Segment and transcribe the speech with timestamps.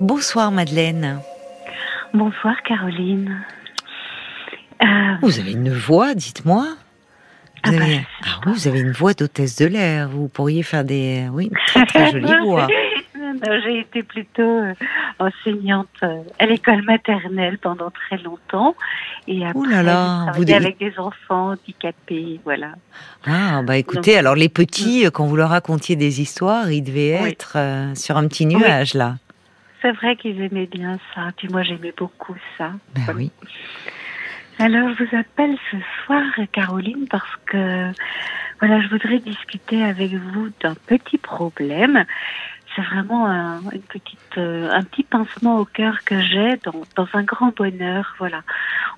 [0.00, 1.20] Bonsoir Madeleine.
[2.12, 3.44] Bonsoir Caroline.
[4.82, 4.86] Euh,
[5.22, 6.66] vous avez une voix, dites-moi.
[7.64, 8.06] Vous, ah bah, avez...
[8.24, 10.08] Ah oui, vous avez une voix d'hôtesse de l'air.
[10.08, 12.66] Vous pourriez faire des, oui, une très très jolie voix.
[13.64, 14.74] J'ai été plutôt euh,
[15.18, 18.74] enseignante euh, à l'école maternelle pendant très longtemps.
[19.28, 22.72] Et après, là là, vous avec des enfants handicapés, voilà.
[23.26, 27.56] Ah, bah écoutez, alors les petits, quand vous leur racontiez des histoires, ils devaient être
[27.94, 29.16] sur un petit nuage, là.
[29.84, 31.28] C'est vrai qu'ils aimaient bien ça.
[31.36, 32.70] Puis moi, j'aimais beaucoup ça.
[32.94, 33.30] Ben oui.
[34.58, 37.90] Alors, je vous appelle ce soir, Caroline, parce que
[38.60, 42.06] voilà, je voudrais discuter avec vous d'un petit problème.
[42.74, 47.08] C'est vraiment un, une petite, euh, un petit pincement au cœur que j'ai dans, dans,
[47.12, 48.14] un grand bonheur.
[48.18, 48.40] Voilà.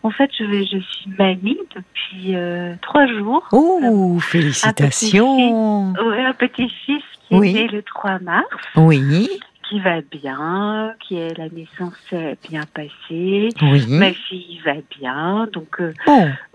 [0.04, 3.48] En fait, je, vais, je suis mamie depuis euh, trois jours.
[3.50, 8.46] Oh, félicitations Oui, un petit-fils qui est né le 3 mars.
[8.76, 9.28] Oui
[9.68, 11.94] qui va bien, qui est la naissance
[12.48, 13.48] bien passée,
[13.88, 15.92] ma fille va bien, donc euh,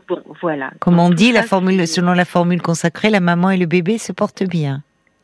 [0.07, 0.71] bon, voilà.
[0.79, 4.11] Comme on dit, la formule, selon la formule consacrée, la maman et le bébé se
[4.11, 4.83] portent bien.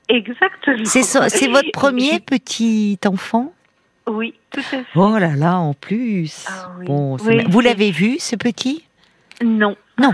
[0.10, 0.86] Exactement.
[0.86, 3.54] C'est votre premier petit enfant?
[4.10, 4.86] Oui, tout à fait.
[4.96, 6.46] Oh là là, en plus.
[6.48, 8.84] Ah bon, vous l'avez vu, ce petit?
[9.44, 9.76] Non.
[10.00, 10.14] Non,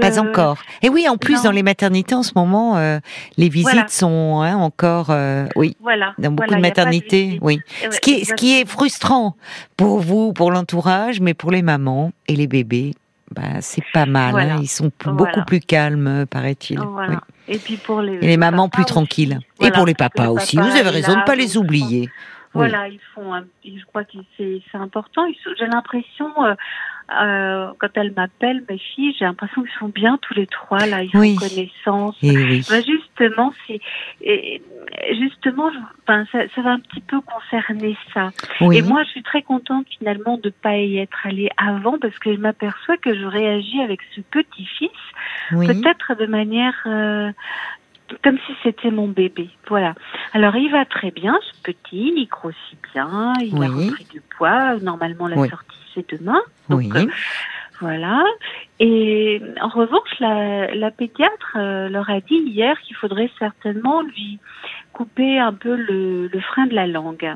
[0.00, 0.58] pas encore.
[0.82, 2.98] Et oui, en plus, dans les maternités en ce moment, euh,
[3.38, 6.14] les visites sont hein, encore, euh, oui, voilà.
[6.18, 7.60] dans beaucoup de maternités, oui.
[7.90, 9.36] ce qui est, ce qui est frustrant
[9.76, 12.92] pour vous, pour l'entourage, mais pour les mamans et les bébés,
[13.30, 14.38] bah, c'est pas mal.
[14.38, 14.58] Hein.
[14.60, 16.78] ils sont beaucoup plus calmes, paraît-il.
[17.48, 19.40] Et puis pour les, et les mamans plus tranquilles.
[19.60, 20.56] et pour les papas aussi.
[20.56, 22.10] vous avez raison de ne pas les oublier.
[22.54, 23.32] Voilà, ils font.
[23.64, 25.22] je crois que c'est important.
[25.58, 26.30] J'ai l'impression.
[26.44, 26.54] Euh,
[27.10, 31.02] euh, quand elle m'appelle, mes filles, j'ai l'impression qu'ils sont bien tous les trois là,
[31.02, 32.16] ils font connaissance.
[32.22, 32.64] oui.
[32.68, 33.80] Bah, justement, c'est
[35.18, 35.70] justement,
[36.02, 38.30] enfin, ça, ça, va un petit peu concerner ça.
[38.60, 42.34] Et moi, je suis très contente finalement de pas y être allée avant parce que
[42.34, 44.90] je m'aperçois que je réagis avec ce petit-fils,
[45.50, 47.32] peut-être de manière euh,
[48.22, 49.50] comme si c'était mon bébé.
[49.68, 49.94] Voilà.
[50.32, 54.76] Alors il va très bien, ce petit, il grossit bien, il a repris du poids.
[54.76, 56.40] Normalement la sortie c'est demain.
[56.68, 56.90] Donc, oui.
[56.94, 57.06] Euh,
[57.80, 58.24] voilà.
[58.78, 64.38] Et en revanche, la, la pédiatre euh, leur a dit hier qu'il faudrait certainement lui
[64.92, 67.34] couper un peu le, le frein de la langue.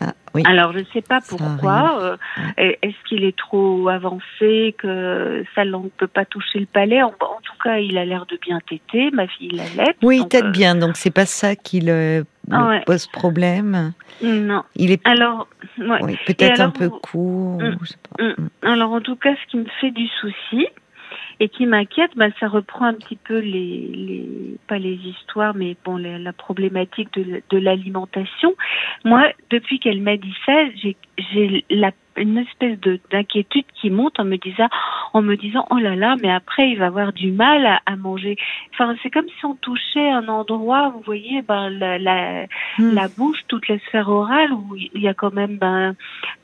[0.00, 0.42] Ah, oui.
[0.46, 2.00] Alors, je ne sais pas pourquoi.
[2.02, 2.16] Euh,
[2.56, 7.02] est-ce qu'il est trop avancé, que sa langue ne peut pas toucher le palais?
[7.02, 9.10] En, tout cas, il a l'air de bien téter.
[9.10, 9.94] Ma fille l'allait.
[10.02, 10.74] Oui, tête euh, bien.
[10.74, 12.24] Donc, c'est pas ça qui le,
[12.86, 13.92] pose problème.
[14.22, 14.62] Non.
[14.76, 15.06] Il est.
[15.06, 17.60] Alors, oui, peut-être un peu court.
[17.60, 18.48] Mm, mm.
[18.62, 20.66] Alors, en tout cas, ce qui me fait du souci,
[21.40, 24.28] et qui m'inquiète, bah, ça reprend un petit peu les, les
[24.68, 28.54] pas les histoires, mais bon, la problématique de, de l'alimentation.
[29.04, 34.24] Moi, depuis qu'elle m'a dit ça, j'ai la une espèce de d'inquiétude qui monte en
[34.24, 34.68] me disant
[35.12, 38.36] en me disant oh là là mais après il va avoir du mal à, manger.
[38.72, 42.44] Enfin c'est comme si on touchait un endroit vous voyez ben la la,
[42.78, 42.94] hmm.
[42.94, 45.94] la bouche toute la sphère orale où il y a quand même ben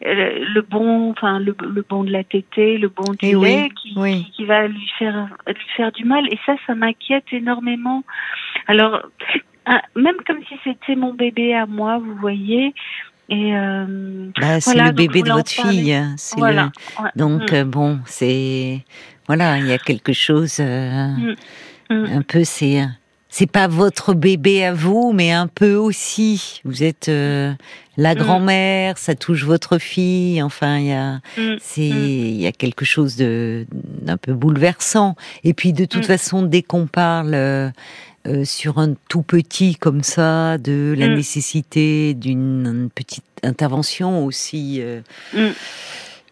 [0.01, 3.95] le bon enfin le, le bon de la tétée le bon du eh lait qui,
[3.95, 6.27] qui, qui va lui faire lui faire du mal.
[6.33, 8.03] Et ça ça m'inquiète énormément.
[8.67, 9.03] Alors
[9.95, 12.73] même comme si c'était mon bébé à moi, vous voyez,
[13.29, 15.93] et euh, bah, c'est le bébé de votre fille.
[15.93, 16.71] Hein, voilà.
[17.17, 17.55] Donc mm.
[17.55, 18.85] euh, bon, c'est
[19.27, 21.37] voilà, il y a quelque chose euh, mm.
[21.91, 22.05] Mm.
[22.19, 22.87] un peu c'est
[23.29, 26.61] c'est pas votre bébé à vous, mais un peu aussi.
[26.65, 27.11] Vous êtes
[27.99, 30.41] la grand-mère, ça touche votre fille.
[30.43, 31.21] Enfin, il y a
[31.61, 35.17] c'est il y a quelque chose de d'un peu bouleversant.
[35.43, 37.73] Et puis de toute façon, dès qu'on parle
[38.27, 41.15] euh, sur un tout petit comme ça, de la mm.
[41.15, 45.01] nécessité d'une petite intervention aussi euh,
[45.33, 45.53] mm.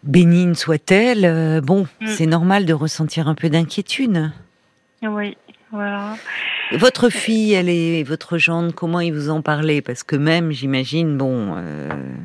[0.02, 2.06] bénigne soit-elle, euh, bon, mm.
[2.06, 4.32] c'est normal de ressentir un peu d'inquiétude.
[5.02, 5.36] Oui,
[5.70, 6.14] voilà.
[6.72, 11.16] Votre fille, elle est votre gendre, comment ils vous en parlaient Parce que même, j'imagine,
[11.18, 11.54] bon,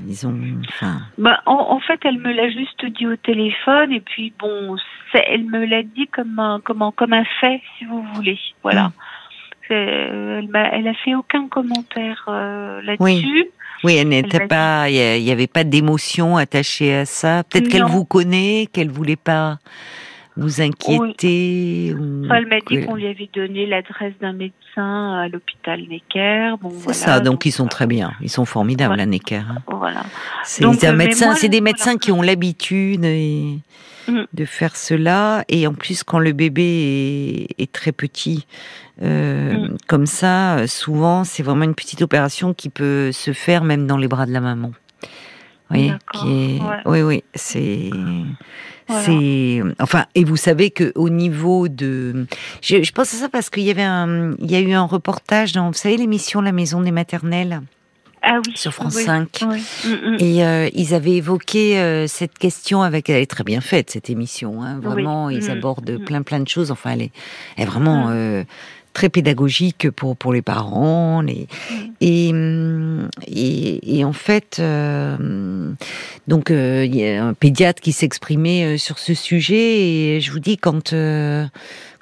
[0.07, 0.35] ils ont.
[0.69, 1.01] Enfin...
[1.17, 4.77] Bah, en, fait, elle me l'a juste dit au téléphone, et puis bon,
[5.13, 8.39] elle me l'a dit comme un, comme un fait, si vous voulez.
[8.63, 8.93] Voilà
[9.69, 13.45] elle, elle a fait aucun commentaire euh, là-dessus.
[13.83, 13.95] Oui.
[13.95, 17.43] elle n'était pas, il n'y avait pas d'émotion attachée à ça.
[17.43, 19.59] Peut-être qu'elle vous connaît, qu'elle voulait pas
[20.37, 21.89] vous inquiéter.
[21.89, 26.55] elle m'a dit qu'on lui avait donné l'adresse d'un médecin à l'hôpital Necker.
[26.61, 29.35] Bon, c'est ça, donc, ils sont très bien, ils sont formidables à Necker.
[29.35, 29.57] Hein.
[29.67, 30.03] Voilà.
[30.43, 33.05] C'est des médecins qui ont l'habitude
[34.11, 34.27] mm.
[34.33, 38.45] de faire cela, et en plus quand le bébé est très petit,
[39.01, 39.77] euh, mm.
[39.87, 44.07] Comme ça, souvent, c'est vraiment une petite opération qui peut se faire même dans les
[44.07, 44.71] bras de la maman.
[45.71, 45.91] Oui,
[46.85, 47.89] oui, oui, c'est.
[49.03, 52.25] C'est enfin et vous savez que au niveau de
[52.63, 54.85] je, je pense à ça parce qu'il y avait un il y a eu un
[54.85, 57.61] reportage dans vous savez l'émission La Maison des maternelles?
[58.21, 59.41] Ah oui, sur France 5.
[59.41, 60.17] Mm, mm.
[60.19, 63.09] Et euh, ils avaient évoqué euh, cette question avec.
[63.09, 64.61] Elle est très bien faite cette émission.
[64.61, 66.71] Hein, vraiment, ils mm, abordent plein plein de choses.
[66.71, 67.11] Enfin, elle est,
[67.57, 68.43] elle est vraiment euh,
[68.93, 71.21] très pédagogique pour pour les parents.
[71.21, 71.47] Les,
[72.01, 72.31] et,
[73.27, 74.61] et, et en fait,
[76.27, 80.15] donc il y a un pédiatre qui s'exprimait sur ce sujet.
[80.15, 80.93] Et je vous dis quand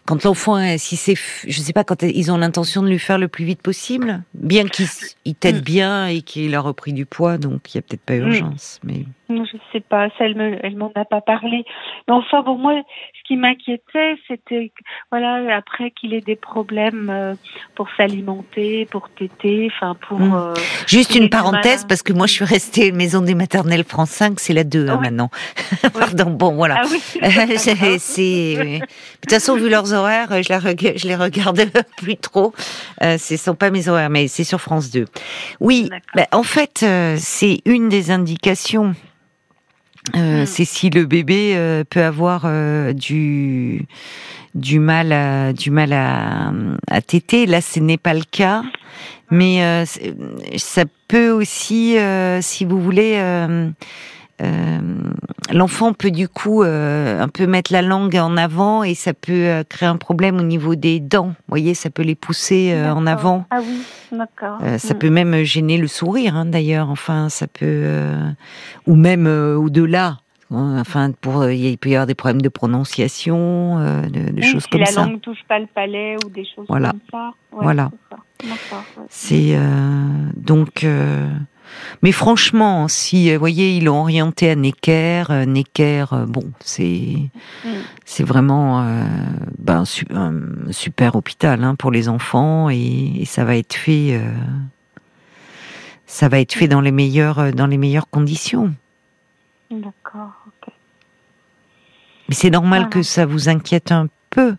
[0.07, 3.27] quand l'enfant, si c'est, je sais pas, quand ils ont l'intention de lui faire le
[3.27, 4.87] plus vite possible, bien qu'il
[5.35, 5.61] t'aide mm.
[5.61, 8.27] bien et qu'il a repris du poids, donc il y a peut-être pas mm.
[8.27, 8.79] urgence.
[8.85, 11.65] Mais je sais pas, ça, elle, me, elle m'en a pas parlé.
[12.07, 12.73] Mais enfin, bon, moi,
[13.13, 14.71] ce qui m'inquiétait, c'était,
[15.11, 17.33] voilà, après qu'il ait des problèmes euh,
[17.75, 20.19] pour s'alimenter, pour téter, enfin, pour.
[20.19, 20.33] Mm.
[20.33, 20.53] Euh,
[20.87, 24.53] Juste une parenthèse, parce que moi, je suis restée maison des maternelles France 5, c'est
[24.53, 25.29] la 2 hein, maintenant.
[25.93, 26.81] Pardon, bon, voilà.
[26.83, 27.01] Ah oui.
[27.57, 31.61] c'est, de toute façon, vu leurs horaires, je, la, je les regarde
[31.97, 32.53] plus trop.
[33.03, 35.05] Euh, ce sont pas mes horaires, mais c'est sur France 2.
[35.59, 36.85] Oui, bah, en fait,
[37.17, 38.93] c'est une des indications
[40.15, 40.45] euh, hmm.
[40.45, 43.85] c'est si le bébé euh, peut avoir euh, du
[44.55, 46.51] du mal à, du mal à,
[46.89, 47.45] à téter.
[47.45, 48.63] Là, ce n'est pas le cas,
[49.29, 49.85] mais
[50.55, 51.95] ça peut aussi,
[52.41, 53.69] si vous voulez euh,
[55.51, 59.33] l'enfant peut du coup euh, un peu mettre la langue en avant et ça peut
[59.33, 61.27] euh, créer un problème au niveau des dents.
[61.27, 63.45] Vous voyez, ça peut les pousser en avant.
[63.49, 63.81] Ah oui,
[64.11, 64.59] d'accord.
[64.77, 64.97] ça mm.
[64.97, 66.89] peut même gêner le sourire, hein, d'ailleurs.
[66.89, 67.85] Enfin, ça peut
[68.85, 70.17] ou même au-delà.
[70.49, 74.91] Hein, enfin, pour il peut y avoir des problèmes de prononciation, de, choses comme ça.
[74.91, 76.91] Si la langue touche pas le palais ou des choses voilà.
[76.91, 77.31] comme ça.
[77.51, 77.91] voilà.
[79.09, 79.57] C'est
[80.35, 80.85] donc.
[82.01, 86.51] Mais franchement, si vous euh, voyez, ils l'ont orienté à Necker, euh, Necker, euh, bon,
[86.59, 87.29] c'est
[87.65, 87.69] mm.
[88.05, 88.85] c'est vraiment
[89.57, 90.33] ben, un
[90.71, 94.19] super hôpital hein, pour les enfants et, ça va être fait,
[96.05, 98.73] ça va être fait dans les meilleures dans les meilleures conditions.
[99.69, 100.31] D'accord.
[102.29, 104.55] Mais c'est normal que ça vous inquiète un peu.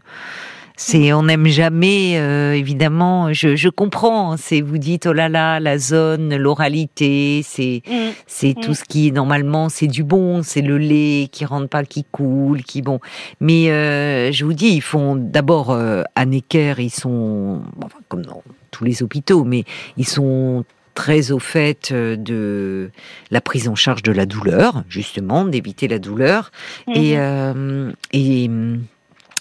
[0.81, 3.33] C'est, on n'aime jamais, euh, évidemment.
[3.33, 4.37] Je, je comprends.
[4.37, 8.11] C'est, vous dites, oh là là, la zone, l'oralité, c'est, mm.
[8.29, 8.75] c'est tout mm.
[8.75, 12.83] ce qui normalement c'est du bon, c'est le lait qui rentre pas, qui coule, qui
[12.83, 13.01] bon.
[13.41, 18.25] Mais euh, je vous dis, ils font d'abord euh, à Necker, ils sont, enfin, comme
[18.25, 19.65] dans tous les hôpitaux, mais
[19.97, 20.65] ils sont
[20.95, 22.91] très au fait de
[23.33, 26.53] la prise en charge de la douleur, justement, d'éviter la douleur.
[26.95, 27.93] Et, mm-hmm.
[28.13, 28.51] et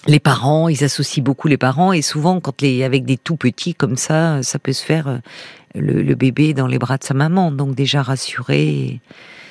[0.06, 3.74] les parents, ils associent beaucoup les parents et souvent quand les avec des tout petits
[3.74, 5.18] comme ça, ça peut se faire euh,
[5.74, 9.00] le, bébé dans les bras de sa maman, donc déjà rassuré.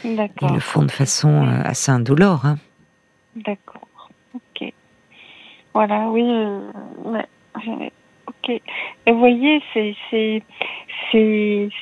[0.03, 2.45] Ils le font de façon euh, assez indolore.
[2.45, 2.57] Hein.
[3.35, 3.87] D'accord.
[4.33, 4.73] Ok.
[5.73, 6.23] Voilà, oui.
[6.23, 6.61] Euh,
[8.27, 8.49] ok.
[8.49, 10.43] Et vous voyez, c'est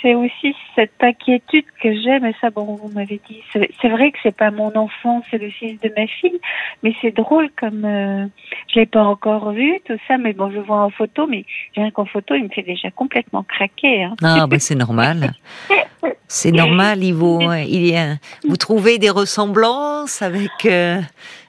[0.02, 4.18] c'est aussi cette inquiétude que j'ai mais ça bon vous m'avez dit c'est vrai que
[4.24, 6.40] c'est pas mon enfant c'est le fils de ma fille
[6.84, 8.26] mais c'est drôle comme euh,
[8.68, 11.46] je l'ai pas encore vu tout ça mais bon je vois en photo mais
[11.76, 14.16] rien qu'en photo il me fait déjà complètement craquer hein.
[14.24, 15.34] ah bah c'est normal
[16.28, 18.16] c'est normal il vous il y a,
[18.48, 21.00] vous trouvez des ressemblances avec euh,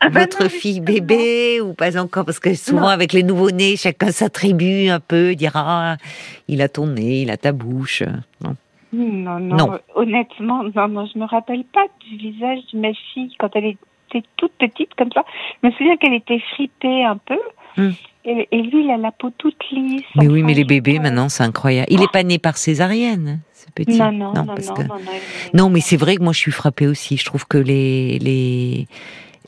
[0.01, 2.25] ah bah votre fille bébé ou pas encore?
[2.25, 5.97] Parce que souvent avec les nouveaux nés chacun s'attribue un peu dira
[6.49, 8.03] il a ton nez il a ta bouche.
[8.43, 8.57] Non?
[8.93, 13.51] Non, non, honnêtement, non, non, je me rappelle pas du visage de ma fille quand
[13.55, 15.25] elle était toute petite comme ça.
[15.63, 17.39] Je me souviens qu'elle était fripée un peu.
[17.77, 17.91] Hmm.
[18.25, 20.03] Et, lui, il a la peau toute lisse.
[20.17, 21.87] Mais oui, mais les bébés, maintenant, c'est incroyable.
[21.91, 23.99] Il n'est pas né par césarienne, ce petit.
[23.99, 24.55] Non, non, non, non,
[25.55, 27.17] non, mais c'est vrai que moi, je suis frappée aussi.
[27.17, 28.87] Je trouve que les, les,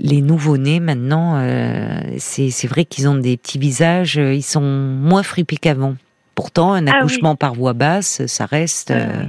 [0.01, 5.57] les nouveau-nés, maintenant, euh, c'est vrai qu'ils ont des petits visages, ils sont moins fripés
[5.57, 5.95] qu'avant.
[6.35, 9.25] Pourtant, un ah accouchement par voie basse, ça reste ah euh,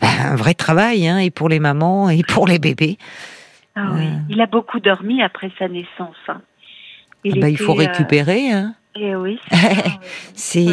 [0.00, 2.98] ben, un vrai travail, hein, et pour les mamans et pour les bébés.
[3.74, 4.06] Ah oui.
[4.06, 4.18] Euh.
[4.28, 6.14] Il a beaucoup dormi après sa naissance.
[6.28, 6.40] Hein.
[7.24, 8.50] Il, ben, il faut euh, récupérer.
[8.52, 8.74] Hein.
[8.96, 9.38] Eh oui.
[10.34, 10.64] c'est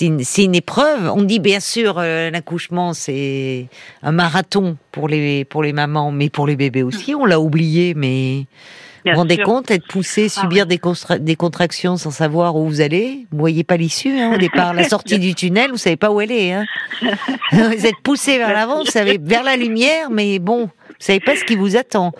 [0.00, 1.10] une, épreuve.
[1.14, 3.66] On dit bien sûr l'accouchement c'est
[4.02, 7.14] un marathon pour les pour les mamans, mais pour les bébés aussi.
[7.14, 8.46] On l'a oublié, mais
[9.04, 10.78] vous vous rendez compte, être poussé, ah subir des,
[11.20, 13.26] des, contractions sans savoir où vous allez?
[13.30, 14.74] Vous voyez pas l'issue hein, au départ.
[14.74, 16.52] La sortie du tunnel, vous savez pas où elle est.
[16.52, 16.66] Hein.
[17.52, 21.34] vous êtes poussé vers l'avant, vous savez vers la lumière, mais bon, vous savez pas
[21.34, 22.12] ce qui vous attend.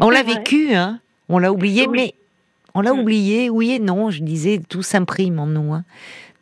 [0.00, 1.00] on l'a vécu, hein.
[1.28, 2.14] on l'a oublié, mais
[2.74, 2.98] on l'a mm.
[2.98, 4.10] oublié, oui et non.
[4.10, 5.74] Je disais, tout s'imprime en nous.
[5.74, 5.84] Hein.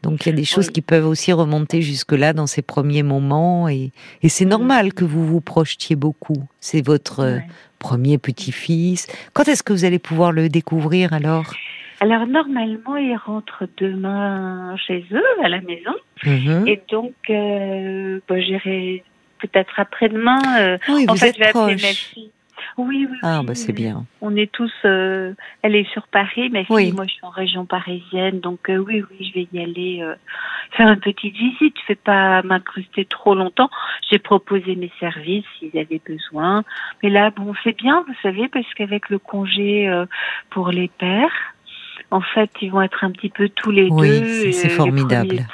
[0.02, 3.68] Donc il y a des choses qui peuvent aussi remonter jusque-là dans ces premiers moments
[3.68, 3.92] et,
[4.28, 6.44] c'est normal que vous vous projetiez beaucoup.
[6.58, 7.38] C'est votre euh,
[7.78, 9.06] premier petit-fils.
[9.32, 11.54] Quand est-ce que vous allez pouvoir le découvrir alors?
[12.00, 15.94] Alors normalement, ils rentrent demain chez eux, à la maison.
[16.24, 16.66] Mhm.
[16.66, 19.04] Et donc, euh, bah, j'irai
[19.38, 20.40] peut-être après-demain.
[20.58, 22.30] Euh, oui, en vous fait, êtes je vais appeler ma fille.
[22.78, 23.18] Oui, oui.
[23.22, 24.04] Ah, bah c'est bien.
[24.20, 24.72] On est tous.
[24.84, 26.92] Euh, elle est sur Paris, ma fille.
[26.92, 30.14] Moi, je suis en région parisienne, donc euh, oui, oui, je vais y aller euh,
[30.72, 31.76] faire une petite visite.
[31.82, 33.70] Je vais pas m'incruster trop longtemps.
[34.10, 36.64] J'ai proposé mes services s'ils avaient besoin.
[37.02, 39.90] Mais là, bon, c'est bien, vous savez, parce qu'avec le congé
[40.50, 41.54] pour les pères,
[42.12, 44.52] en fait, ils vont être un petit peu tous les oui, deux.
[44.52, 45.46] C'est formidable.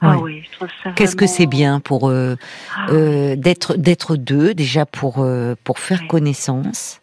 [0.00, 0.92] Ah oui, je trouve ça.
[0.92, 2.36] Qu'est-ce que c'est bien pour euh,
[2.76, 7.00] ah euh, d'être d'être deux déjà pour euh, pour faire connaissance.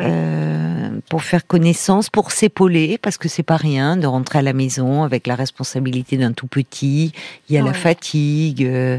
[0.00, 4.52] Euh, pour faire connaissance, pour s'épauler, parce que c'est pas rien de rentrer à la
[4.52, 7.12] maison avec la responsabilité d'un tout petit.
[7.48, 8.98] Il y a la fatigue, euh,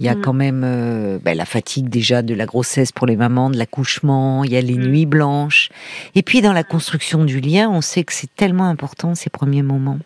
[0.00, 0.20] il y a mm.
[0.20, 4.44] quand même euh, ben, la fatigue déjà de la grossesse pour les mamans, de l'accouchement,
[4.44, 4.86] il y a les mm.
[4.86, 5.70] nuits blanches.
[6.14, 8.83] Et puis dans la construction du lien, on sait que c'est tellement important
[9.14, 9.98] ces premiers moments.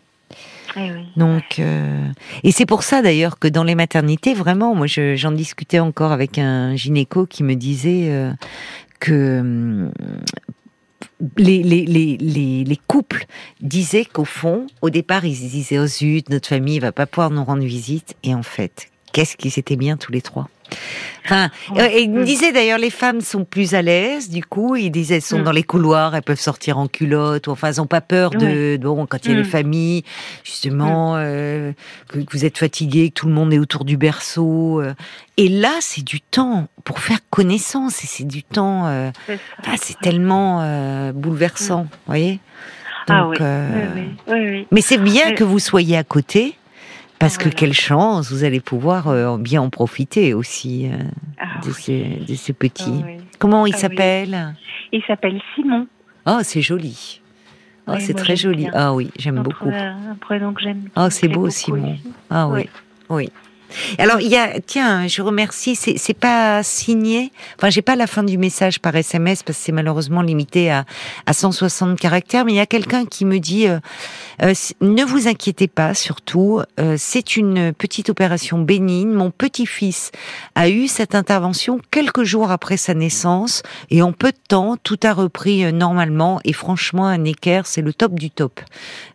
[0.77, 5.79] Eh Donc, et c'est pour ça d'ailleurs que dans les maternités, vraiment, moi, j'en discutais
[5.79, 8.35] encore avec un gynéco qui me disait,
[9.01, 9.93] que hum,
[11.37, 13.27] les, les, les, les, couples
[13.61, 17.45] disaient qu'au fond, au départ, ils disaient Oh zut, notre famille va pas pouvoir nous
[17.45, 18.17] rendre visite.
[18.23, 20.49] Et en fait, qu'est-ce qu'ils étaient bien tous les trois?
[21.29, 24.77] Enfin, euh, il me disait d'ailleurs les femmes sont plus à l'aise du coup.
[24.77, 25.45] Il disait elles sont mm.
[25.45, 28.79] dans les couloirs, elles peuvent sortir en culotte ou enfin elles n'ont pas peur de
[28.81, 29.51] bon quand il y a les mm.
[29.51, 30.05] familles
[30.43, 31.19] justement mm.
[31.19, 31.73] euh,
[32.09, 34.81] que, vous êtes fatigué, que tout le monde est autour du berceau.
[34.81, 34.95] Euh.
[35.37, 39.13] Et là c'est du temps pour faire connaissance et c'est du temps.
[39.77, 42.41] c'est tellement bouleversant, vous voyez.
[43.09, 43.37] ah oui.
[44.29, 44.67] oui, oui.
[44.71, 46.58] Mais c'est bien que vous soyez à côté
[47.19, 50.97] parce que quelle chance, vous allez pouvoir euh, bien en profiter aussi euh,
[51.39, 53.05] ah de, ces, petits.
[53.05, 54.55] Ah Comment il ah s'appelle?
[54.93, 55.87] Il s'appelle Simon.
[56.27, 57.21] Oh, c'est joli.
[57.87, 58.69] Oh, c'est très joli.
[58.73, 59.71] Ah oui, j'aime beaucoup.
[59.71, 60.89] Un prénom que j'aime.
[60.97, 61.97] Oh, c'est beau, Simon.
[62.31, 62.69] Ah oui,
[63.09, 63.31] oui.
[63.99, 65.77] Alors il y a, tiens, je remercie.
[65.77, 67.33] C'est pas signé.
[67.57, 70.85] Enfin, j'ai pas la fin du message par SMS parce que c'est malheureusement limité à,
[71.27, 72.45] à 160 caractères.
[72.45, 73.79] Mais il y a quelqu'un qui me dit euh,
[74.43, 75.95] euh, ne vous inquiétez pas.
[75.95, 79.11] Surtout, euh, c'est une petite opération bénigne.
[79.11, 80.11] Mon petit-fils
[80.55, 85.01] a eu cette intervention quelques jours après sa naissance et en peu de temps, tout
[85.03, 86.41] a repris normalement.
[86.45, 88.61] Et franchement, un équerre, c'est le top du top,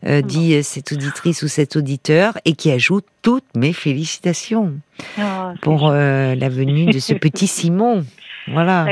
[0.06, 4.74] dit cette auditrice ou cet auditeur, et qui ajoute toutes mes félicitations
[5.18, 5.22] oh,
[5.62, 8.06] pour euh, la venue de ce petit Simon.
[8.50, 8.86] Voilà.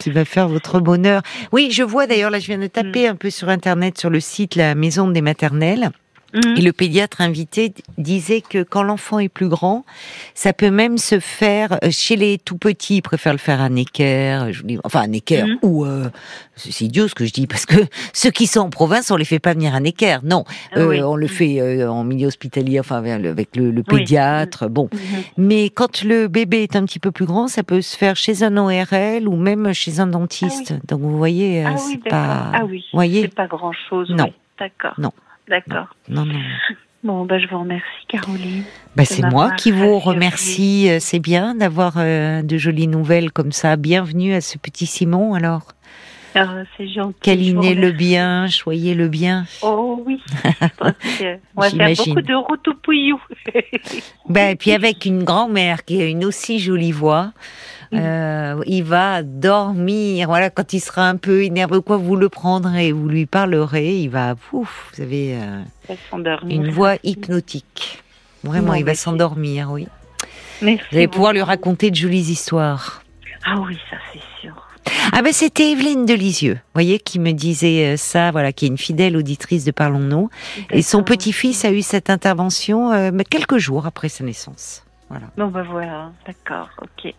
[0.00, 1.22] qui va faire votre bonheur.
[1.52, 3.12] Oui, je vois d'ailleurs, là, je viens de taper mm.
[3.12, 5.92] un peu sur Internet, sur le site La Maison des Maternelles.
[6.34, 6.56] Mhm.
[6.56, 9.84] Et le pédiatre invité disait que quand l'enfant est plus grand,
[10.34, 12.96] ça peut même se faire euh, chez les tout petits.
[12.96, 15.58] Ils préfèrent le faire à équerre, je dis, enfin un équerre mhm.
[15.62, 16.08] ou euh,
[16.56, 17.76] c'est idiot ce que je dis parce que
[18.12, 20.20] ceux qui sont en province, on les fait pas venir à équerre.
[20.24, 24.68] Non, ah euh, on le fait euh, en milieu hospitalier, enfin avec le, pédiatre.
[24.68, 25.22] Bon, mhm.
[25.36, 28.42] mais quand le bébé est un petit peu plus grand, ça peut se faire chez
[28.42, 30.74] un ORL ou même chez un dentiste.
[30.76, 34.10] Ah Donc vous voyez, ah c'est pas, ah oui, voyez, c'est pas grand chose.
[34.10, 34.94] Non, d'accord.
[34.98, 35.12] Non.
[35.48, 35.88] D'accord.
[36.08, 36.40] Non, non.
[37.02, 38.64] Bon, bah, je vous remercie, Caroline.
[38.96, 40.88] Bah, c'est moi qui vous remercie.
[40.88, 43.76] Euh, c'est bien d'avoir euh, de jolies nouvelles comme ça.
[43.76, 45.72] Bienvenue à ce petit Simon, alors.
[46.34, 47.20] Ah, c'est gentil.
[47.20, 49.44] Câlinez le bien, choyez le bien.
[49.62, 50.20] Oh oui.
[50.80, 53.20] on va faire beaucoup de routes au pouillou.
[54.28, 57.32] ben, et puis avec une grand-mère qui a une aussi jolie voix.
[57.94, 60.28] Euh, il va dormir.
[60.28, 64.08] Voilà, quand il sera un peu énervé, quoi, vous le prendrez, vous lui parlerez, il
[64.08, 65.62] va, ouf, vous avez euh,
[66.48, 68.02] une voix hypnotique.
[68.42, 69.88] Vraiment, il va s'endormir, oui.
[70.62, 73.02] Merci vous allez pouvoir lui raconter de jolies histoires.
[73.44, 74.54] Ah oui, ça c'est sûr.
[75.12, 78.78] Ah ben c'était Evelyne Delisieux, voyez, qui me disait euh, ça, voilà, qui est une
[78.78, 80.30] fidèle auditrice de Parlons-nous.
[80.70, 82.90] Et son petit-fils a eu cette intervention
[83.30, 84.84] quelques jours après sa naissance.
[85.08, 85.26] Voilà.
[85.36, 87.14] Bon ben voilà, d'accord, ok.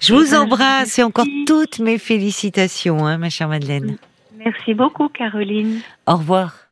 [0.00, 3.96] Je vous embrasse et encore toutes mes félicitations, hein, ma chère Madeleine.
[4.36, 5.80] Merci beaucoup, Caroline.
[6.06, 6.56] Au revoir.